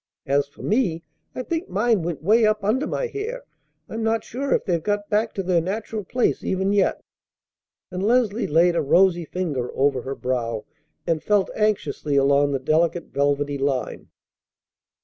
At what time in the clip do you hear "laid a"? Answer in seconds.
8.47-8.81